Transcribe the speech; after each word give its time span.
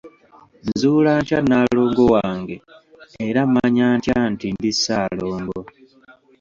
Nzuula 0.69 1.11
ntya 1.19 1.39
Nnaalongo 1.41 2.03
wange 2.15 2.55
era 3.27 3.41
mmanya 3.45 3.87
ntya 3.97 4.19
nti 4.31 4.47
ndi 4.53 4.71
Ssaalongo? 4.75 5.59